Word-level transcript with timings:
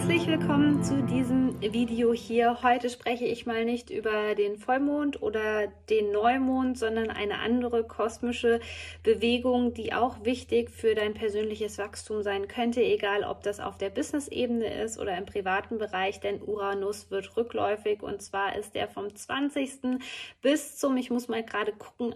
Herzlich 0.00 0.28
willkommen 0.28 0.82
zu 0.82 1.02
diesem 1.02 1.60
Video 1.60 2.14
hier. 2.14 2.62
Heute 2.62 2.88
spreche 2.88 3.26
ich 3.26 3.44
mal 3.44 3.66
nicht 3.66 3.90
über 3.90 4.34
den 4.34 4.56
Vollmond 4.56 5.20
oder 5.20 5.66
den 5.90 6.10
Neumond, 6.10 6.78
sondern 6.78 7.10
eine 7.10 7.38
andere 7.38 7.84
kosmische 7.84 8.60
Bewegung, 9.02 9.74
die 9.74 9.92
auch 9.92 10.24
wichtig 10.24 10.70
für 10.70 10.94
dein 10.94 11.12
persönliches 11.12 11.76
Wachstum 11.76 12.22
sein 12.22 12.48
könnte, 12.48 12.82
egal 12.82 13.24
ob 13.24 13.42
das 13.42 13.60
auf 13.60 13.76
der 13.76 13.90
Business-Ebene 13.90 14.82
ist 14.82 14.98
oder 14.98 15.18
im 15.18 15.26
privaten 15.26 15.76
Bereich, 15.76 16.18
denn 16.18 16.40
Uranus 16.40 17.10
wird 17.10 17.36
rückläufig 17.36 18.02
und 18.02 18.22
zwar 18.22 18.56
ist 18.56 18.74
der 18.74 18.88
vom 18.88 19.14
20. 19.14 20.00
bis 20.40 20.78
zum, 20.78 20.96
ich 20.96 21.10
muss 21.10 21.28
mal 21.28 21.44
gerade 21.44 21.72
gucken, 21.72 22.14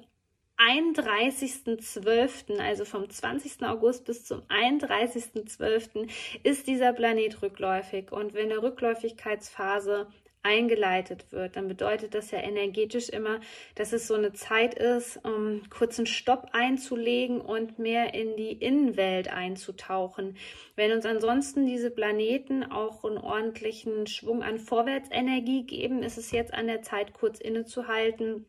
31.12., 0.56 2.58
also 2.58 2.84
vom 2.84 3.10
20. 3.10 3.64
August 3.64 4.04
bis 4.04 4.24
zum 4.24 4.42
31.12. 4.42 6.08
ist 6.42 6.66
dieser 6.66 6.92
Planet 6.92 7.42
rückläufig. 7.42 8.12
Und 8.12 8.34
wenn 8.34 8.50
der 8.50 8.62
Rückläufigkeitsphase 8.62 10.06
eingeleitet 10.44 11.32
wird, 11.32 11.56
dann 11.56 11.68
bedeutet 11.68 12.14
das 12.14 12.30
ja 12.30 12.38
energetisch 12.38 13.08
immer, 13.08 13.40
dass 13.74 13.92
es 13.92 14.06
so 14.06 14.14
eine 14.14 14.34
Zeit 14.34 14.74
ist, 14.74 15.18
um 15.24 15.62
kurzen 15.70 16.06
Stopp 16.06 16.50
einzulegen 16.52 17.40
und 17.40 17.78
mehr 17.78 18.14
in 18.14 18.36
die 18.36 18.52
Innenwelt 18.52 19.28
einzutauchen. 19.28 20.36
Wenn 20.76 20.92
uns 20.92 21.06
ansonsten 21.06 21.66
diese 21.66 21.90
Planeten 21.90 22.62
auch 22.62 23.04
einen 23.04 23.18
ordentlichen 23.18 24.06
Schwung 24.06 24.42
an 24.42 24.58
Vorwärtsenergie 24.58 25.64
geben, 25.64 26.02
ist 26.02 26.18
es 26.18 26.30
jetzt 26.30 26.52
an 26.52 26.66
der 26.66 26.82
Zeit, 26.82 27.14
kurz 27.14 27.40
innezuhalten 27.40 28.46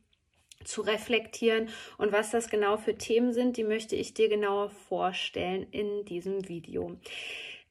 zu 0.65 0.81
reflektieren. 0.81 1.69
Und 1.97 2.11
was 2.11 2.31
das 2.31 2.49
genau 2.49 2.77
für 2.77 2.97
Themen 2.97 3.33
sind, 3.33 3.57
die 3.57 3.63
möchte 3.63 3.95
ich 3.95 4.13
dir 4.13 4.29
genauer 4.29 4.69
vorstellen 4.69 5.67
in 5.71 6.05
diesem 6.05 6.47
Video. 6.47 6.97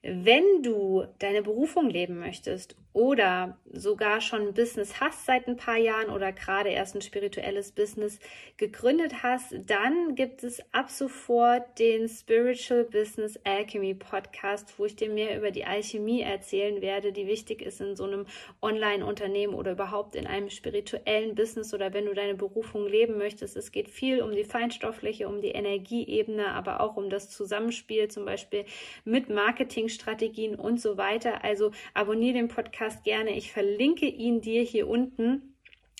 Wenn 0.01 0.63
du 0.63 1.05
deine 1.19 1.41
Berufung 1.41 1.89
leben 1.89 2.19
möchtest 2.19 2.75
oder 2.95 3.57
sogar 3.73 4.21
schon 4.21 4.47
ein 4.47 4.53
Business 4.53 5.01
hast 5.01 5.25
seit 5.25 5.49
ein 5.49 5.57
paar 5.57 5.75
Jahren 5.75 6.09
oder 6.09 6.31
gerade 6.31 6.69
erst 6.69 6.95
ein 6.95 7.01
spirituelles 7.01 7.73
Business 7.73 8.19
gegründet 8.55 9.21
hast, 9.21 9.53
dann 9.65 10.15
gibt 10.15 10.45
es 10.45 10.61
ab 10.71 10.89
sofort 10.89 11.77
den 11.77 12.07
Spiritual 12.07 12.85
Business 12.85 13.37
Alchemy 13.43 13.95
Podcast, 13.95 14.79
wo 14.79 14.85
ich 14.85 14.95
dir 14.95 15.09
mehr 15.09 15.37
über 15.37 15.51
die 15.51 15.65
Alchemie 15.65 16.21
erzählen 16.21 16.81
werde, 16.81 17.11
die 17.11 17.27
wichtig 17.27 17.61
ist 17.61 17.81
in 17.81 17.97
so 17.97 18.05
einem 18.05 18.27
Online-Unternehmen 18.61 19.55
oder 19.55 19.73
überhaupt 19.73 20.15
in 20.15 20.25
einem 20.25 20.49
spirituellen 20.49 21.35
Business 21.35 21.73
oder 21.73 21.93
wenn 21.93 22.05
du 22.05 22.13
deine 22.13 22.35
Berufung 22.35 22.87
leben 22.87 23.17
möchtest. 23.17 23.57
Es 23.57 23.73
geht 23.73 23.89
viel 23.89 24.21
um 24.21 24.31
die 24.31 24.45
feinstoffliche, 24.45 25.27
um 25.27 25.41
die 25.41 25.51
Energieebene, 25.51 26.47
aber 26.47 26.79
auch 26.79 26.95
um 26.95 27.09
das 27.09 27.29
Zusammenspiel 27.29 28.07
zum 28.07 28.23
Beispiel 28.23 28.63
mit 29.03 29.29
Marketingstrategien 29.29 30.55
und 30.55 30.79
so 30.79 30.95
weiter. 30.95 31.43
Also 31.43 31.71
abonniere 31.93 32.35
den 32.35 32.47
Podcast 32.47 32.84
Podcast 32.85 33.03
gerne. 33.03 33.31
Ich 33.31 33.51
verlinke 33.51 34.05
ihn 34.05 34.41
dir 34.41 34.61
hier 34.61 34.87
unten. 34.87 35.55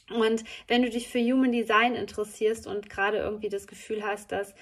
Und 0.09 0.44
wenn 0.67 0.83
du 0.83 0.89
dich 0.89 1.08
für 1.08 1.19
Human 1.19 1.52
Design 1.52 1.95
interessierst 1.95 2.67
und 2.67 2.90
gerade 2.91 3.18
irgendwie 3.18 3.50
das 3.50 3.66
Gefühl 3.66 4.03
hast, 4.03 4.31
dass 4.31 4.53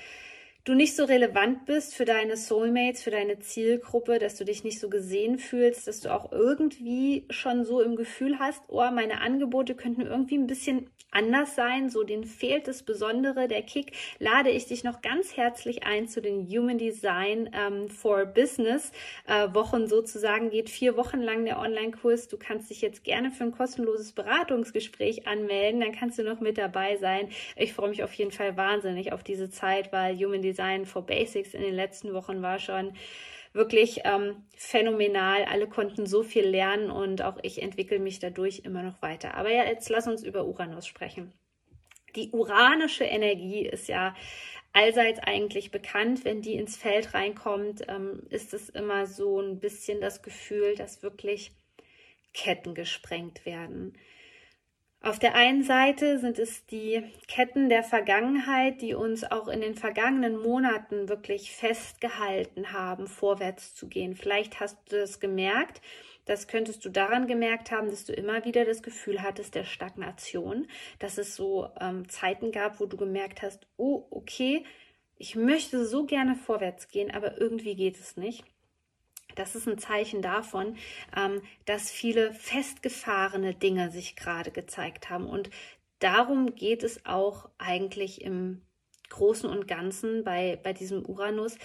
du 0.64 0.74
nicht 0.76 0.96
so 0.96 1.04
relevant 1.04 1.66
bist 1.66 1.94
für 1.94 2.06
deine 2.06 2.38
Soulmates, 2.38 3.04
für 3.04 3.12
deine 3.12 3.40
Zielgruppe, 3.40 4.18
dass 4.18 4.36
du 4.36 4.46
dich 4.46 4.64
nicht 4.64 4.80
so 4.80 4.90
gesehen 4.90 5.38
fühlst, 5.38 5.88
dass 5.88 6.00
du 6.00 6.14
auch 6.14 6.32
irgendwie 6.32 7.26
schon 7.30 7.66
so 7.66 7.82
im 7.82 7.96
Gefühl 7.98 8.40
hast, 8.40 8.64
oh, 8.70 8.90
meine 8.92 9.20
Angebote 9.20 9.76
könnten 9.76 10.02
irgendwie 10.04 10.38
ein 10.38 10.48
bisschen 10.48 10.90
anders 11.12 11.54
sein, 11.54 11.90
so 11.90 12.04
den 12.04 12.24
fehlt 12.24 12.68
das 12.68 12.82
Besondere, 12.82 13.48
der 13.48 13.62
Kick, 13.62 13.92
lade 14.18 14.50
ich 14.50 14.66
dich 14.66 14.84
noch 14.84 15.02
ganz 15.02 15.38
herzlich 15.38 15.84
ein 15.86 16.08
zu 16.08 16.22
den 16.22 16.48
Human 16.48 16.80
Design 16.80 17.52
ähm, 17.54 17.88
for 17.88 18.26
Business 18.26 18.92
äh, 19.28 19.54
Wochen 19.54 19.88
sozusagen. 19.88 20.50
Geht 20.50 20.70
vier 20.70 20.98
Wochen 20.98 21.22
lang 21.22 21.46
der 21.46 21.60
Online-Kurs. 21.60 22.30
Du 22.30 22.38
kannst 22.38 22.72
dich 22.72 22.82
jetzt 22.82 23.04
gerne 23.04 23.30
für 23.30 23.44
ein 23.44 23.52
kostenloses 23.52 24.14
Beratungsgespräch 24.14 25.28
anmelden, 25.28 25.82
dann 25.82 25.92
kannst 25.92 26.18
du 26.18 26.24
noch 26.24 26.40
mit 26.40 26.58
dabei 26.58 26.98
sein. 26.98 27.30
Ich 27.56 27.74
freue 27.74 27.90
mich 27.90 28.04
auf 28.04 28.14
jeden 28.14 28.32
Fall 28.32 28.58
wahnsinnig 28.58 29.12
auf 29.12 29.24
diese 29.24 29.52
Zeit, 29.52 29.92
weil 29.92 30.16
Human 30.18 30.42
Design 30.42 30.53
for 30.86 31.06
Basics 31.06 31.54
in 31.54 31.62
den 31.62 31.76
letzten 31.76 32.14
Wochen 32.14 32.42
war 32.42 32.60
schon 32.60 32.94
wirklich 33.54 34.02
ähm, 34.04 34.44
phänomenal. 34.56 35.46
Alle 35.46 35.68
konnten 35.68 36.06
so 36.06 36.24
viel 36.24 36.46
lernen 36.46 36.90
und 36.90 37.22
auch 37.22 37.38
ich 37.44 37.62
entwickle 37.62 38.00
mich 38.00 38.20
dadurch 38.20 38.62
immer 38.66 38.84
noch 38.84 39.02
weiter. 39.02 39.36
Aber 39.36 39.52
ja, 39.52 39.66
jetzt 39.66 39.90
lass 39.90 40.08
uns 40.08 40.24
über 40.24 40.46
Uranus 40.46 40.88
sprechen. 40.88 41.32
Die 42.16 42.32
uranische 42.32 43.06
Energie 43.06 43.66
ist 43.66 43.88
ja 43.88 44.16
allseits 44.74 45.20
eigentlich 45.20 45.72
bekannt. 45.72 46.26
Wenn 46.26 46.42
die 46.42 46.56
ins 46.56 46.76
Feld 46.76 47.14
reinkommt, 47.14 47.84
ähm, 47.88 48.24
ist 48.30 48.54
es 48.54 48.70
immer 48.70 49.06
so 49.06 49.40
ein 49.40 49.60
bisschen 49.60 50.02
das 50.02 50.22
Gefühl, 50.22 50.76
dass 50.76 51.04
wirklich 51.04 51.56
Ketten 52.34 52.74
gesprengt 52.74 53.46
werden. 53.46 53.94
Auf 55.06 55.20
der 55.20 55.36
einen 55.36 55.64
Seite 55.64 56.18
sind 56.18 56.40
es 56.40 56.66
die 56.66 57.04
Ketten 57.28 57.68
der 57.68 57.84
Vergangenheit, 57.84 58.82
die 58.82 58.94
uns 58.94 59.26
auch 59.26 59.50
in 59.50 59.60
den 59.60 59.76
vergangenen 59.76 60.38
Monaten 60.42 61.10
wirklich 61.10 61.52
festgehalten 61.52 62.72
haben, 62.72 63.08
vorwärts 63.08 63.76
zu 63.76 63.90
gehen. 63.90 64.16
Vielleicht 64.16 64.62
hast 64.62 64.78
du 64.94 65.02
es 65.02 65.20
gemerkt, 65.20 65.82
das 66.24 66.48
könntest 66.48 66.86
du 66.86 66.90
daran 66.90 67.28
gemerkt 67.28 67.70
haben, 67.70 67.90
dass 67.90 68.06
du 68.06 68.14
immer 68.14 68.46
wieder 68.46 68.64
das 68.64 68.82
Gefühl 68.82 69.22
hattest 69.22 69.56
der 69.56 69.66
Stagnation, 69.66 70.68
dass 71.00 71.18
es 71.18 71.36
so 71.36 71.68
ähm, 71.82 72.08
Zeiten 72.08 72.54
gab, 72.54 72.80
wo 72.80 72.86
du 72.86 72.96
gemerkt 72.96 73.42
hast, 73.42 73.68
oh, 73.76 74.06
okay, 74.10 74.64
ich 75.18 75.36
möchte 75.36 75.86
so 75.86 76.06
gerne 76.06 76.36
vorwärts 76.36 76.88
gehen, 76.88 77.12
aber 77.12 77.42
irgendwie 77.42 77.76
geht 77.76 78.00
es 78.00 78.16
nicht. 78.16 78.46
Das 79.36 79.56
ist 79.56 79.68
ein 79.68 79.78
Zeichen 79.78 80.22
davon, 80.22 80.78
ähm, 81.16 81.42
dass 81.66 81.92
viele 81.92 82.34
festgefahrene 82.34 83.54
Dinge 83.54 83.92
sich 83.92 84.16
gerade 84.16 84.52
gezeigt 84.52 85.10
haben. 85.10 85.28
Und 85.28 85.50
darum 86.00 86.56
geht 86.56 86.84
es 86.84 87.06
auch 87.06 87.50
eigentlich 87.58 88.22
im 88.22 88.62
Großen 89.10 89.50
und 89.50 89.68
Ganzen 89.68 90.24
bei, 90.24 90.60
bei 90.62 90.74
diesem 90.74 91.06
Uranus 91.06 91.58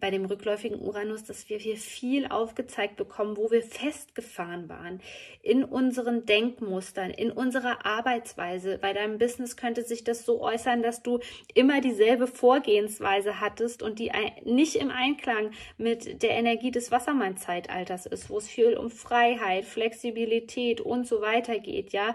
bei 0.00 0.10
dem 0.10 0.24
rückläufigen 0.24 0.80
Uranus, 0.80 1.24
dass 1.24 1.48
wir 1.48 1.58
hier 1.58 1.76
viel 1.76 2.26
aufgezeigt 2.26 2.96
bekommen, 2.96 3.36
wo 3.36 3.50
wir 3.50 3.62
festgefahren 3.62 4.68
waren 4.68 5.00
in 5.42 5.64
unseren 5.64 6.26
Denkmustern, 6.26 7.10
in 7.10 7.30
unserer 7.30 7.84
Arbeitsweise. 7.84 8.78
Bei 8.78 8.92
deinem 8.92 9.18
Business 9.18 9.56
könnte 9.56 9.82
sich 9.82 10.04
das 10.04 10.24
so 10.24 10.40
äußern, 10.40 10.82
dass 10.82 11.02
du 11.02 11.20
immer 11.54 11.80
dieselbe 11.80 12.26
Vorgehensweise 12.26 13.40
hattest 13.40 13.82
und 13.82 13.98
die 13.98 14.10
nicht 14.44 14.76
im 14.76 14.90
Einklang 14.90 15.52
mit 15.76 16.22
der 16.22 16.30
Energie 16.30 16.70
des 16.70 16.90
Wassermann-Zeitalters 16.90 18.06
ist, 18.06 18.30
wo 18.30 18.38
es 18.38 18.48
viel 18.48 18.76
um 18.76 18.90
Freiheit, 18.90 19.64
Flexibilität 19.64 20.80
und 20.80 21.06
so 21.06 21.20
weiter 21.20 21.58
geht, 21.58 21.92
ja. 21.92 22.14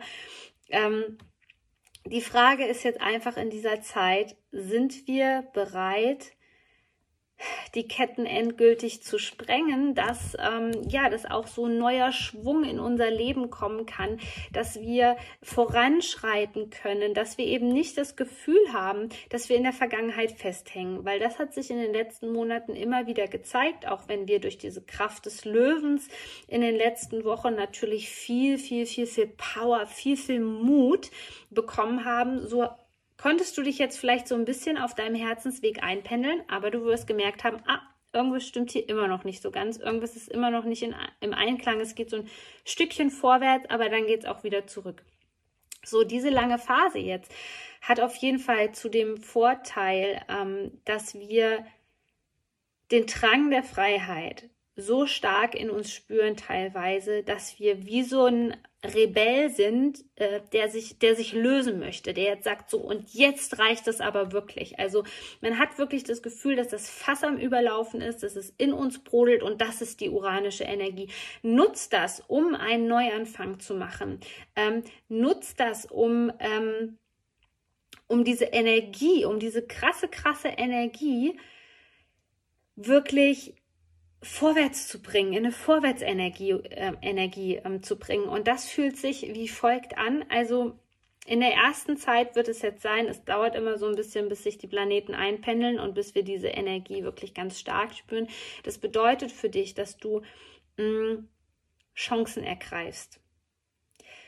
Ähm, 0.69 1.17
die 2.07 2.22
Frage 2.22 2.66
ist 2.66 2.84
jetzt 2.84 3.02
einfach 3.02 3.35
in 3.35 3.50
dieser 3.50 3.81
Zeit, 3.81 4.35
sind 4.52 5.07
wir 5.07 5.47
bereit, 5.53 6.34
die 7.75 7.88
Ketten 7.88 8.25
endgültig 8.25 9.03
zu 9.03 9.19
sprengen, 9.19 9.96
dass 9.96 10.35
ähm, 10.40 10.72
ja, 10.88 11.09
dass 11.09 11.26
auch 11.26 11.47
so 11.47 11.66
ein 11.66 11.78
neuer 11.78 12.11
Schwung 12.11 12.64
in 12.64 12.79
unser 12.79 13.11
Leben 13.11 13.49
kommen 13.49 13.85
kann, 13.85 14.20
dass 14.53 14.79
wir 14.79 15.17
voranschreiten 15.41 16.70
können, 16.70 17.14
dass 17.14 17.37
wir 17.37 17.46
eben 17.46 17.67
nicht 17.67 17.97
das 17.97 18.16
Gefühl 18.16 18.73
haben, 18.73 19.09
dass 19.29 19.49
wir 19.49 19.58
in 19.58 19.64
der 19.64 19.73
Vergangenheit 19.73 20.32
festhängen, 20.32 21.03
weil 21.05 21.20
das 21.20 21.40
hat 21.40 21.53
sich 21.53 21.70
in 21.70 21.78
den 21.78 21.93
letzten 21.93 22.32
Monaten 22.32 22.76
immer 22.76 23.08
wieder 23.08 23.28
gezeigt, 23.28 23.88
auch 23.88 24.08
wenn 24.08 24.28
wir 24.28 24.40
durch 24.40 24.58
diese 24.58 24.81
Kraft 24.81 25.26
des 25.26 25.46
Löwens 25.46 26.08
in 26.47 26.61
den 26.61 26.76
letzten 26.76 27.23
Wochen 27.26 27.55
natürlich 27.55 28.09
viel, 28.09 28.58
viel, 28.58 28.85
viel, 28.85 29.08
viel 29.08 29.28
Power, 29.28 29.85
viel, 29.88 30.17
viel 30.17 30.40
Mut 30.40 31.11
bekommen 31.49 32.05
haben, 32.05 32.47
so 32.47 32.67
konntest 33.26 33.58
du 33.58 33.64
dich 33.64 33.80
jetzt 33.80 33.98
vielleicht 33.98 34.28
so 34.28 34.36
ein 34.36 34.46
bisschen 34.46 34.78
auf 34.78 34.94
deinem 34.94 35.16
Herzensweg 35.16 35.82
einpendeln, 35.82 36.44
aber 36.48 36.70
du 36.70 36.86
wirst 36.86 37.08
gemerkt 37.08 37.44
haben, 37.44 37.58
ah, 37.66 37.82
irgendwas 38.14 38.46
stimmt 38.46 38.70
hier 38.70 38.88
immer 38.88 39.08
noch 39.08 39.24
nicht 39.24 39.42
so 39.42 39.50
ganz, 39.50 39.78
irgendwas 39.78 40.16
ist 40.16 40.30
immer 40.30 40.52
noch 40.52 40.64
nicht 40.64 40.84
in, 40.84 40.94
im 41.22 41.34
Einklang, 41.34 41.80
es 41.80 41.96
geht 41.96 42.12
so 42.12 42.18
ein 42.18 42.30
Stückchen 42.66 43.10
vorwärts, 43.10 43.68
aber 43.72 43.90
dann 43.90 44.06
geht 44.06 44.20
es 44.20 44.26
auch 44.30 44.44
wieder 44.44 44.68
zurück. 44.68 45.04
So, 45.84 46.04
diese 46.04 46.30
lange 46.30 46.60
Phase 46.60 47.00
jetzt 47.00 47.34
hat 47.82 48.00
auf 48.00 48.16
jeden 48.18 48.38
Fall 48.38 48.74
zu 48.74 48.90
dem 48.90 49.18
Vorteil, 49.18 50.22
ähm, 50.30 50.80
dass 50.86 51.16
wir 51.16 51.66
den 52.92 53.08
Drang 53.08 53.50
der 53.50 53.64
Freiheit 53.64 54.52
so 54.76 55.06
stark 55.06 55.56
in 55.56 55.70
uns 55.70 55.92
spüren 55.92 56.36
teilweise, 56.36 57.24
dass 57.24 57.60
wir 57.60 57.86
wie 57.86 58.04
so 58.04 58.26
ein 58.26 58.58
Rebell 58.84 59.50
sind, 59.50 60.04
äh, 60.16 60.42
der 60.52 60.70
sich, 60.70 61.00
der 61.00 61.16
sich 61.16 61.34
lösen 61.34 61.80
möchte, 61.80 62.14
der 62.14 62.26
jetzt 62.26 62.44
sagt 62.44 62.70
so 62.70 62.78
und 62.78 63.14
jetzt 63.14 63.58
reicht 63.58 63.88
es 63.88 64.02
aber 64.02 64.32
wirklich. 64.32 64.78
Also 64.78 65.04
man 65.42 65.58
hat 65.58 65.78
wirklich 65.80 66.04
das 66.04 66.22
Gefühl, 66.22 66.56
dass 66.56 66.68
das 66.68 66.90
Fass 66.90 67.24
am 67.24 67.38
Überlaufen 67.38 68.02
ist, 68.02 68.22
dass 68.22 68.36
es 68.36 68.54
in 68.58 68.74
uns 68.74 69.04
brodelt 69.04 69.42
und 69.42 69.62
das 69.62 69.82
ist 69.82 70.02
die 70.02 70.10
uranische 70.10 70.66
Energie. 70.66 71.10
Nutzt 71.42 71.94
das, 71.94 72.22
um 72.28 72.54
einen 72.54 72.88
Neuanfang 72.88 73.60
zu 73.60 73.76
machen. 73.76 74.20
Ähm, 74.56 74.84
nutzt 75.08 75.60
das, 75.60 75.86
um 75.86 76.32
ähm, 76.40 76.98
um 78.08 78.24
diese 78.24 78.46
Energie, 78.46 79.26
um 79.26 79.40
diese 79.40 79.66
krasse, 79.66 80.08
krasse 80.08 80.50
Energie 80.50 81.40
wirklich 82.76 83.56
vorwärts 84.26 84.88
zu 84.88 85.02
bringen, 85.02 85.34
in 85.34 85.46
eine 85.46 85.52
Vorwärtsenergie 85.52 86.52
äh, 86.52 86.94
Energie, 87.02 87.62
ähm, 87.64 87.84
zu 87.84 87.98
bringen. 87.98 88.26
Und 88.26 88.48
das 88.48 88.68
fühlt 88.70 88.98
sich 88.98 89.22
wie 89.34 89.48
folgt 89.48 89.98
an. 89.98 90.26
Also 90.30 90.78
in 91.28 91.40
der 91.40 91.54
ersten 91.54 91.98
Zeit 91.98 92.36
wird 92.36 92.48
es 92.48 92.62
jetzt 92.62 92.82
sein, 92.82 93.08
es 93.08 93.24
dauert 93.24 93.56
immer 93.56 93.78
so 93.78 93.88
ein 93.88 93.96
bisschen, 93.96 94.28
bis 94.28 94.44
sich 94.44 94.58
die 94.58 94.68
Planeten 94.68 95.14
einpendeln 95.14 95.80
und 95.80 95.94
bis 95.94 96.16
wir 96.16 96.24
diese 96.24 96.48
Energie 96.48 97.04
wirklich 97.04 97.34
ganz 97.34 97.60
stark 97.60 97.94
spüren. 97.94 98.28
Das 98.64 98.78
bedeutet 98.78 99.32
für 99.32 99.50
dich, 99.50 99.74
dass 99.74 99.98
du 99.98 100.22
mh, 100.78 100.84
mm, 100.84 101.30
Chancen 101.96 102.44
ergreifst. 102.44 103.20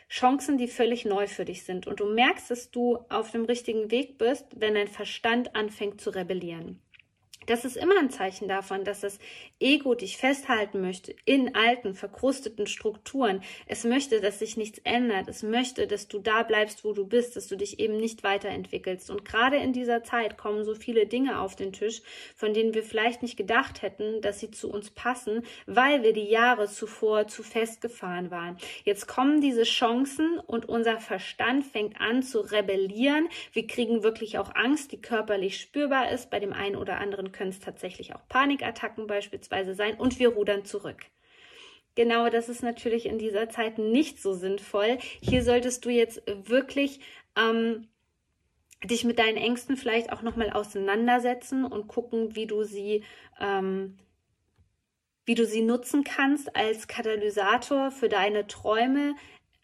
Chancen, 0.10 0.58
die 0.58 0.68
völlig 0.68 1.06
neu 1.06 1.28
für 1.28 1.44
dich 1.44 1.64
sind. 1.64 1.86
Und 1.86 2.00
du 2.00 2.06
merkst, 2.06 2.50
dass 2.50 2.72
du 2.72 2.98
auf 3.10 3.32
dem 3.32 3.46
richtigen 3.46 3.92
Weg 3.92 4.18
bist, 4.18 4.46
wenn 4.56 4.76
dein 4.76 4.88
Verstand 4.88 5.56
anfängt 5.56 6.00
zu 6.00 6.12
rebellieren. 6.12 6.82
Das 7.48 7.64
ist 7.64 7.78
immer 7.78 7.98
ein 7.98 8.10
Zeichen 8.10 8.50
davon, 8.50 8.84
dass 8.84 9.00
das 9.00 9.20
Ego 9.60 9.96
dich 9.96 10.18
festhalten 10.18 10.82
möchte 10.82 11.16
in 11.24 11.56
alten, 11.56 11.96
verkrusteten 11.96 12.68
Strukturen. 12.68 13.42
Es 13.68 13.86
möchte, 13.86 14.20
dass 14.20 14.40
sich 14.40 14.58
nichts 14.58 14.80
ändert. 14.84 15.30
Es 15.30 15.44
möchte, 15.44 15.88
dass 15.88 16.10
du 16.10 16.20
da 16.20 16.44
bleibst, 16.44 16.84
wo 16.84 16.92
du 16.92 17.08
bist, 17.08 17.38
dass 17.38 17.48
du 17.48 17.56
dich 17.56 17.80
eben 17.80 17.96
nicht 17.96 18.24
weiterentwickelst. 18.24 19.10
Und 19.10 19.24
gerade 19.24 19.56
in 19.56 19.72
dieser 19.72 20.04
Zeit 20.04 20.38
kommen 20.38 20.66
so 20.66 20.76
viele 20.76 21.08
Dinge 21.08 21.40
auf 21.40 21.56
den 21.56 21.72
Tisch, 21.72 22.02
von 22.36 22.54
denen 22.54 22.74
wir 22.74 22.84
vielleicht 22.84 23.22
nicht 23.22 23.38
gedacht 23.38 23.82
hätten, 23.82 24.22
dass 24.22 24.42
sie 24.42 24.52
zu 24.52 24.70
uns 24.70 24.92
passen, 24.92 25.44
weil 25.66 26.04
wir 26.04 26.12
die 26.12 26.30
Jahre 26.30 26.68
zuvor 26.68 27.28
zu 27.28 27.44
festgefahren 27.44 28.30
waren. 28.30 28.58
Jetzt 28.84 29.08
kommen 29.08 29.40
diese 29.40 29.64
Chancen 29.64 30.38
und 30.40 30.68
unser 30.68 31.00
Verstand 31.00 31.66
fängt 31.66 32.02
an 32.02 32.24
zu 32.24 32.42
rebellieren. 32.42 33.30
Wir 33.54 33.66
kriegen 33.68 34.04
wirklich 34.04 34.38
auch 34.38 34.54
Angst, 34.54 34.92
die 34.92 35.02
körperlich 35.02 35.62
spürbar 35.62 36.12
ist. 36.12 36.30
Bei 36.30 36.42
dem 36.42 36.52
einen 36.52 36.76
oder 36.76 37.00
anderen 37.00 37.32
können 37.38 37.52
es 37.52 37.60
tatsächlich 37.60 38.16
auch 38.16 38.28
Panikattacken 38.28 39.08
beispielsweise 39.08 39.76
sein 39.76 39.96
und 39.96 40.20
wir 40.20 40.30
rudern 40.30 40.66
zurück. 40.66 41.06
Genau, 41.96 42.30
das 42.30 42.50
ist 42.50 42.62
natürlich 42.62 43.06
in 43.06 43.18
dieser 43.18 43.50
Zeit 43.50 43.78
nicht 43.78 44.22
so 44.22 44.34
sinnvoll. 44.34 44.98
Hier 45.22 45.44
solltest 45.44 45.84
du 45.86 45.90
jetzt 45.90 46.22
wirklich 46.28 47.00
ähm, 47.36 47.88
dich 48.84 49.04
mit 49.04 49.20
deinen 49.20 49.38
Ängsten 49.38 49.78
vielleicht 49.78 50.12
auch 50.12 50.22
nochmal 50.22 50.52
auseinandersetzen 50.52 51.66
und 51.66 51.88
gucken, 51.88 52.36
wie 52.36 52.46
du 52.46 52.64
sie 52.64 53.04
ähm, 53.40 53.98
wie 55.26 55.36
du 55.36 55.46
sie 55.46 55.62
nutzen 55.62 56.06
kannst 56.06 56.56
als 56.56 56.88
Katalysator 56.88 57.92
für 57.92 58.08
deine 58.08 58.48
Träume, 58.48 59.14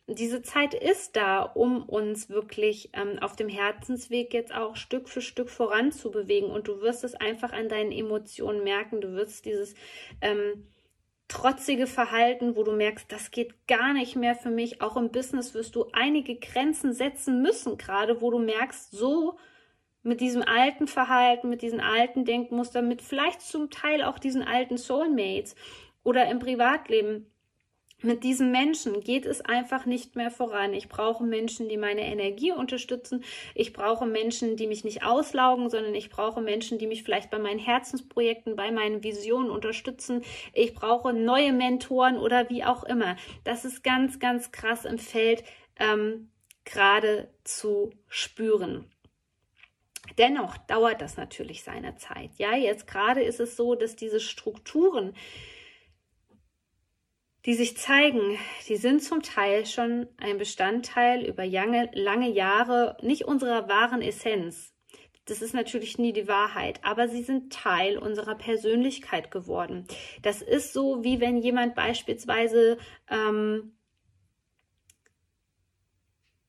diese 0.08 0.42
Zeit 0.42 0.74
ist 0.74 1.16
da, 1.16 1.42
um 1.42 1.84
uns 1.84 2.30
wirklich 2.30 2.90
ähm, 2.94 3.20
auf 3.20 3.36
dem 3.36 3.48
Herzensweg 3.48 4.34
jetzt 4.34 4.54
auch 4.54 4.76
Stück 4.76 5.08
für 5.08 5.22
Stück 5.22 5.50
voranzubewegen. 5.50 6.50
Und 6.50 6.68
du 6.68 6.82
wirst 6.82 7.04
es 7.04 7.16
einfach 7.16 7.54
an 7.54 7.70
deinen 7.70 7.92
Emotionen 7.92 8.64
merken. 8.64 9.00
Du 9.00 9.14
wirst 9.14 9.46
dieses 9.46 9.76
ähm, 10.22 10.68
trotzige 11.30 11.88
Verhalten, 11.88 12.58
wo 12.58 12.64
du 12.64 12.74
merkst, 12.74 13.10
das 13.12 13.32
geht 13.32 13.66
gar 13.68 13.94
nicht 13.94 14.18
mehr 14.18 14.36
für 14.36 14.52
mich. 14.52 14.82
Auch 14.82 14.98
im 14.98 15.12
Business 15.12 15.54
wirst 15.54 15.76
du 15.76 15.88
einige 15.94 16.36
Grenzen 16.36 16.94
setzen 16.94 17.42
müssen, 17.42 17.78
gerade 17.78 18.22
wo 18.22 18.30
du 18.30 18.40
merkst, 18.40 18.92
so 18.92 19.38
mit 20.04 20.20
diesem 20.20 20.44
alten 20.44 20.88
Verhalten, 20.88 21.50
mit 21.50 21.62
diesen 21.62 21.80
alten 21.80 22.26
Denkmustern, 22.26 22.90
mit 22.90 23.02
vielleicht 23.02 23.42
zum 23.42 23.70
Teil 23.70 24.04
auch 24.04 24.20
diesen 24.20 24.44
alten 24.44 24.78
Soulmates 24.78 25.56
oder 26.04 26.30
im 26.30 26.40
Privatleben 26.40 27.33
mit 28.04 28.24
diesem 28.24 28.52
Menschen 28.52 29.00
geht 29.02 29.26
es 29.26 29.42
einfach 29.42 29.86
nicht 29.86 30.16
mehr 30.16 30.30
voran. 30.30 30.74
Ich 30.74 30.90
brauche 30.90 31.24
Menschen, 31.24 31.70
die 31.70 31.78
meine 31.78 32.06
Energie 32.06 32.52
unterstützen. 32.52 33.24
Ich 33.56 33.74
brauche 33.74 34.06
Menschen, 34.06 34.58
die 34.58 34.68
mich 34.68 34.84
nicht 34.84 35.04
auslaugen, 35.04 35.70
sondern 35.70 35.96
ich 35.96 36.10
brauche 36.10 36.42
Menschen, 36.42 36.78
die 36.78 36.88
mich 36.88 37.04
vielleicht 37.04 37.32
bei 37.32 37.40
meinen 37.40 37.60
Herzensprojekten, 37.60 38.56
bei 38.56 38.72
meinen 38.72 39.04
Visionen 39.04 39.50
unterstützen. 39.50 40.24
Ich 40.54 40.74
brauche 40.74 41.14
neue 41.14 41.54
Mentoren 41.54 42.18
oder 42.18 42.50
wie 42.50 42.64
auch 42.64 42.84
immer. 42.84 43.16
Das 43.44 43.66
ist 43.66 43.84
ganz, 43.84 44.20
ganz 44.20 44.52
krass 44.52 44.86
im 44.86 45.00
Feld 45.00 45.44
ähm, 45.80 46.30
gerade 46.66 47.30
zu 47.44 47.92
spüren. 48.08 48.90
Dennoch 50.18 50.58
dauert 50.58 51.02
das 51.02 51.18
natürlich 51.18 51.64
seine 51.64 51.96
Zeit. 51.96 52.32
Ja, 52.38 52.56
jetzt 52.56 52.88
gerade 52.88 53.24
ist 53.24 53.40
es 53.40 53.56
so, 53.56 53.76
dass 53.76 53.96
diese 53.96 54.20
Strukturen, 54.20 55.16
die 57.46 57.54
sich 57.56 57.78
zeigen, 57.78 58.38
die 58.68 58.78
sind 58.78 59.04
zum 59.04 59.22
Teil 59.22 59.66
schon 59.66 60.08
ein 60.18 60.38
Bestandteil 60.38 61.26
über 61.26 61.46
lange, 61.46 61.90
lange 61.94 62.30
Jahre 62.30 62.98
nicht 63.02 63.26
unserer 63.26 63.68
wahren 63.68 64.02
Essenz. 64.02 64.74
Das 65.26 65.42
ist 65.42 65.54
natürlich 65.54 65.98
nie 65.98 66.12
die 66.12 66.28
Wahrheit, 66.28 66.80
aber 66.84 67.08
sie 67.08 67.24
sind 67.24 67.54
Teil 67.54 67.98
unserer 67.98 68.36
Persönlichkeit 68.36 69.32
geworden. 69.32 69.88
Das 70.22 70.42
ist 70.42 70.74
so, 70.74 71.04
wie 71.04 71.22
wenn 71.22 71.38
jemand 71.38 71.76
beispielsweise 71.76 72.78
ähm, 73.10 73.74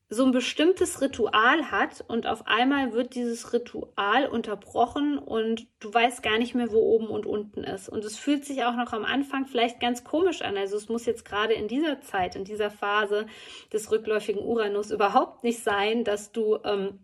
so 0.07 0.23
ein 0.23 0.31
bestimmtes 0.31 1.01
Ritual 1.01 1.71
hat 1.71 2.03
und 2.07 2.27
auf 2.27 2.45
einmal 2.45 2.93
wird 2.93 3.15
dieses 3.15 3.53
Ritual 3.53 4.27
unterbrochen 4.27 5.17
und 5.17 5.67
du 5.79 5.91
weißt 5.91 6.21
gar 6.21 6.37
nicht 6.37 6.53
mehr, 6.53 6.71
wo 6.71 6.77
oben 6.77 7.07
und 7.07 7.25
unten 7.25 7.63
ist. 7.63 7.89
Und 7.89 8.05
es 8.05 8.17
fühlt 8.17 8.45
sich 8.45 8.63
auch 8.63 8.75
noch 8.75 8.93
am 8.93 9.03
Anfang 9.03 9.47
vielleicht 9.47 9.79
ganz 9.79 10.03
komisch 10.03 10.43
an. 10.43 10.57
Also 10.57 10.77
es 10.77 10.89
muss 10.89 11.07
jetzt 11.07 11.25
gerade 11.25 11.53
in 11.53 11.67
dieser 11.67 12.01
Zeit, 12.01 12.35
in 12.35 12.43
dieser 12.45 12.69
Phase 12.69 13.25
des 13.73 13.91
rückläufigen 13.91 14.43
Uranus 14.43 14.91
überhaupt 14.91 15.43
nicht 15.43 15.63
sein, 15.63 16.03
dass 16.03 16.31
du 16.31 16.59
ähm, 16.63 16.99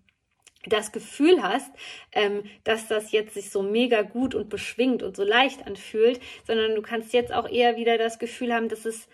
das 0.67 0.91
Gefühl 0.91 1.41
hast, 1.41 1.71
ähm, 2.11 2.43
dass 2.63 2.87
das 2.87 3.11
jetzt 3.11 3.33
sich 3.33 3.49
so 3.49 3.63
mega 3.63 4.03
gut 4.03 4.35
und 4.35 4.49
beschwingt 4.49 5.01
und 5.01 5.15
so 5.15 5.23
leicht 5.23 5.65
anfühlt, 5.65 6.19
sondern 6.45 6.75
du 6.75 6.83
kannst 6.83 7.13
jetzt 7.13 7.33
auch 7.33 7.49
eher 7.49 7.77
wieder 7.77 7.97
das 7.97 8.19
Gefühl 8.19 8.53
haben, 8.53 8.69
dass 8.69 8.85
es 8.85 9.07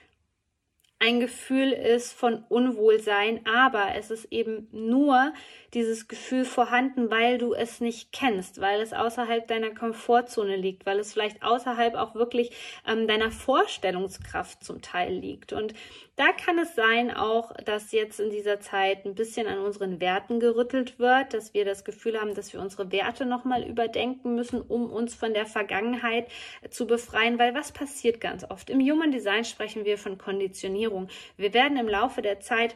ein 0.99 1.19
Gefühl 1.19 1.71
ist 1.73 2.13
von 2.13 2.43
Unwohlsein, 2.49 3.45
aber 3.45 3.95
es 3.95 4.09
ist 4.09 4.25
eben 4.31 4.67
nur 4.71 5.31
dieses 5.73 6.07
Gefühl 6.07 6.43
vorhanden, 6.43 7.11
weil 7.11 7.37
du 7.37 7.53
es 7.53 7.81
nicht 7.81 8.11
kennst, 8.11 8.61
weil 8.61 8.81
es 8.81 8.93
außerhalb 8.93 9.47
deiner 9.47 9.75
Komfortzone 9.75 10.55
liegt, 10.55 10.85
weil 10.85 10.99
es 10.99 11.13
vielleicht 11.13 11.43
außerhalb 11.43 11.95
auch 11.95 12.15
wirklich 12.15 12.51
ähm, 12.87 13.07
deiner 13.07 13.29
Vorstellungskraft 13.29 14.63
zum 14.63 14.81
Teil 14.81 15.13
liegt. 15.13 15.53
Und 15.53 15.73
da 16.15 16.31
kann 16.31 16.57
es 16.57 16.73
sein 16.73 17.11
auch, 17.11 17.53
dass 17.57 17.91
jetzt 17.91 18.19
in 18.19 18.31
dieser 18.31 18.59
Zeit 18.59 19.05
ein 19.05 19.13
bisschen 19.13 19.45
an 19.45 19.59
unseren 19.59 19.99
Werten 19.99 20.39
gerüttelt 20.39 20.97
wird, 20.97 21.35
dass 21.35 21.53
wir 21.53 21.63
das 21.63 21.83
Gefühl 21.83 22.19
haben, 22.19 22.33
dass 22.33 22.53
wir 22.53 22.59
unsere 22.59 22.91
Werte 22.91 23.25
nochmal 23.27 23.63
überdenken 23.63 24.33
müssen, 24.33 24.61
um 24.61 24.89
uns 24.89 25.13
von 25.13 25.35
der 25.35 25.45
Vergangenheit 25.45 26.27
zu 26.71 26.87
befreien, 26.87 27.37
weil 27.37 27.53
was 27.53 27.71
passiert 27.71 28.19
ganz 28.19 28.43
oft? 28.49 28.71
Im 28.71 28.79
Human 28.79 29.11
Design 29.11 29.45
sprechen 29.45 29.85
wir 29.85 29.99
von 29.99 30.17
Konditionierung. 30.17 30.86
Wir 31.37 31.53
werden 31.53 31.77
im 31.77 31.87
Laufe 31.87 32.21
der 32.21 32.39
Zeit 32.39 32.75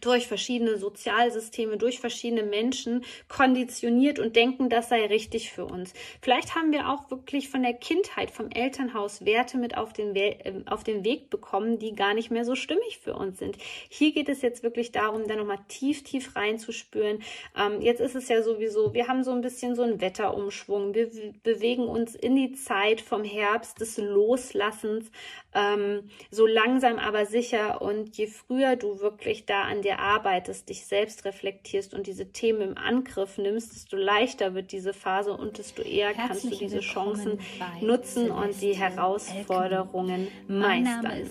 durch 0.00 0.26
verschiedene 0.26 0.76
Sozialsysteme, 0.76 1.76
durch 1.76 2.00
verschiedene 2.00 2.42
Menschen 2.42 3.04
konditioniert 3.28 4.18
und 4.18 4.36
denken, 4.36 4.68
das 4.68 4.88
sei 4.88 5.06
richtig 5.06 5.50
für 5.50 5.64
uns. 5.64 5.92
Vielleicht 6.20 6.54
haben 6.54 6.72
wir 6.72 6.88
auch 6.88 7.10
wirklich 7.10 7.48
von 7.48 7.62
der 7.62 7.74
Kindheit, 7.74 8.30
vom 8.30 8.50
Elternhaus 8.50 9.24
Werte 9.24 9.56
mit 9.56 9.76
auf 9.76 9.92
den, 9.92 10.14
We 10.14 10.36
ähm, 10.44 10.64
auf 10.66 10.84
den 10.84 11.04
Weg 11.04 11.30
bekommen, 11.30 11.78
die 11.78 11.94
gar 11.94 12.14
nicht 12.14 12.30
mehr 12.30 12.44
so 12.44 12.54
stimmig 12.54 12.98
für 13.02 13.14
uns 13.14 13.38
sind. 13.38 13.56
Hier 13.88 14.12
geht 14.12 14.28
es 14.28 14.42
jetzt 14.42 14.62
wirklich 14.62 14.92
darum, 14.92 15.26
da 15.26 15.36
nochmal 15.36 15.58
tief, 15.68 16.02
tief 16.04 16.36
reinzuspüren. 16.36 17.22
Ähm, 17.56 17.80
jetzt 17.80 18.00
ist 18.00 18.14
es 18.14 18.28
ja 18.28 18.42
sowieso, 18.42 18.94
wir 18.94 19.08
haben 19.08 19.24
so 19.24 19.32
ein 19.32 19.40
bisschen 19.40 19.74
so 19.74 19.82
einen 19.82 20.00
Wetterumschwung. 20.00 20.94
Wir 20.94 21.10
bewegen 21.42 21.84
uns 21.84 22.14
in 22.14 22.36
die 22.36 22.52
Zeit 22.52 23.00
vom 23.00 23.24
Herbst 23.24 23.80
des 23.80 23.96
Loslassens, 23.98 25.10
ähm, 25.54 26.02
so 26.30 26.46
langsam 26.46 26.98
aber 26.98 27.26
sicher. 27.26 27.80
Und 27.80 28.16
je 28.16 28.26
früher 28.26 28.76
du 28.76 29.00
wirklich 29.00 29.46
da 29.46 29.62
an 29.62 29.82
dir 29.82 29.98
arbeitest, 29.98 30.68
dich 30.68 30.84
selbst 30.86 31.24
reflektierst 31.24 31.94
und 31.94 32.06
diese 32.06 32.32
Themen 32.32 32.60
im 32.60 32.78
Angriff 32.78 33.38
nimmst, 33.38 33.72
desto 33.72 33.96
leichter 33.96 34.54
wird 34.54 34.72
diese 34.72 34.92
Phase 34.92 35.32
und 35.32 35.58
desto 35.58 35.82
eher 35.82 36.08
Herzlich 36.08 36.26
kannst 36.26 36.44
du 36.44 36.50
diese 36.50 36.80
Chancen 36.80 37.38
nutzen 37.80 38.30
und 38.30 38.60
die 38.60 38.74
Herausforderungen 38.74 40.28
meistern. 40.48 41.22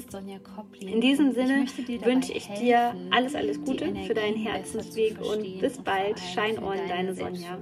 In 0.80 1.02
diesem 1.02 1.34
Sinne 1.34 1.66
wünsche 2.04 2.34
ich 2.34 2.48
dir 2.48 2.96
alles, 3.12 3.36
alles 3.36 3.62
Gute 3.64 3.94
für 4.06 4.14
deinen 4.14 4.38
Herzensweg 4.38 5.20
und 5.22 5.60
bis 5.60 5.78
bald. 5.78 6.22
On, 6.62 6.78
deine 6.88 7.14
Sonja. 7.14 7.58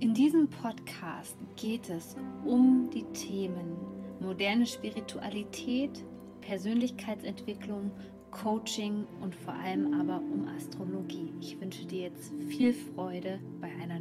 In 0.00 0.14
diesem 0.14 0.48
Podcast 0.48 1.36
geht 1.56 1.88
es 1.90 2.16
um 2.44 2.88
die 2.90 3.04
Themen 3.12 3.97
moderne 4.20 4.66
Spiritualität, 4.66 6.04
Persönlichkeitsentwicklung 6.40 7.90
Coaching 8.30 9.06
und 9.20 9.34
vor 9.34 9.54
allem 9.54 9.94
aber 9.98 10.18
um 10.18 10.46
Astrologie. 10.48 11.32
Ich 11.40 11.60
wünsche 11.60 11.86
dir 11.86 12.02
jetzt 12.02 12.32
viel 12.48 12.74
Freude 12.74 13.40
bei 13.60 13.68
einer 13.82 13.98